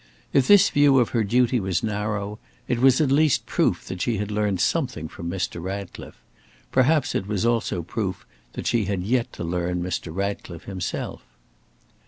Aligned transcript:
If 0.33 0.47
this 0.47 0.71
view 0.71 0.97
of 0.97 1.09
her 1.09 1.23
duty 1.23 1.59
was 1.59 1.83
narrow, 1.83 2.39
it 2.67 2.79
was 2.79 2.99
at 2.99 3.11
least 3.11 3.45
proof 3.45 3.85
that 3.85 4.01
she 4.01 4.17
had 4.17 4.31
learned 4.31 4.59
something 4.59 5.07
from 5.07 5.29
Mr. 5.29 5.61
Ratcliffe; 5.61 6.23
perhaps 6.71 7.13
it 7.13 7.27
was 7.27 7.45
also 7.45 7.83
proof 7.83 8.25
that 8.53 8.65
she 8.65 8.85
had 8.85 9.03
yet 9.03 9.31
to 9.33 9.43
learn 9.43 9.83
Mr. 9.83 10.11
Ratcliffe 10.11 10.63
himself. 10.63 11.21